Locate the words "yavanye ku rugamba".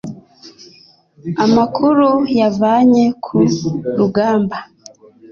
2.39-4.57